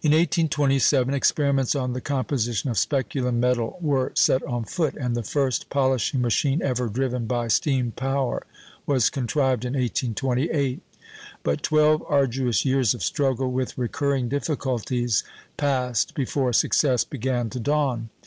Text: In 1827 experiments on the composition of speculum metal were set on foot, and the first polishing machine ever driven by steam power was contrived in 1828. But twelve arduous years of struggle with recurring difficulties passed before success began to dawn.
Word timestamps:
In 0.00 0.12
1827 0.12 1.12
experiments 1.12 1.74
on 1.74 1.92
the 1.92 2.00
composition 2.00 2.70
of 2.70 2.78
speculum 2.78 3.38
metal 3.38 3.76
were 3.82 4.12
set 4.14 4.42
on 4.44 4.64
foot, 4.64 4.94
and 4.94 5.14
the 5.14 5.22
first 5.22 5.68
polishing 5.68 6.22
machine 6.22 6.62
ever 6.62 6.88
driven 6.88 7.26
by 7.26 7.48
steam 7.48 7.90
power 7.92 8.46
was 8.86 9.10
contrived 9.10 9.66
in 9.66 9.74
1828. 9.74 10.80
But 11.42 11.62
twelve 11.62 12.02
arduous 12.08 12.64
years 12.64 12.94
of 12.94 13.02
struggle 13.04 13.52
with 13.52 13.76
recurring 13.76 14.30
difficulties 14.30 15.22
passed 15.58 16.14
before 16.14 16.54
success 16.54 17.04
began 17.04 17.50
to 17.50 17.60
dawn. 17.60 18.08